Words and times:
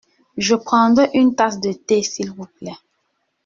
Je 0.35 0.55
prendrai 0.55 1.11
une 1.13 1.35
tasse 1.35 1.59
de 1.61 1.73
thé 1.73 2.01
s’il 2.01 2.31
vous 2.31 2.47
plait. 2.57 2.73